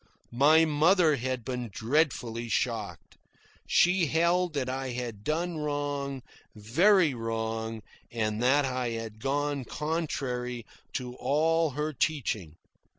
My 0.33 0.65
mother 0.65 1.17
had 1.17 1.45
been 1.45 1.69
dreadfully 1.71 2.49
shocked. 2.49 3.17
She 3.67 4.07
held 4.07 4.53
that 4.55 4.67
I 4.67 4.87
had 4.93 5.23
done 5.23 5.59
wrong, 5.59 6.23
very 6.55 7.13
wrong, 7.13 7.83
and 8.11 8.41
that 8.41 8.65
I 8.65 8.87
had 8.89 9.19
gone 9.19 9.63
contrary 9.63 10.65
to 10.93 11.13
all 11.17 11.69
her 11.77 11.93
teaching. 11.93 12.55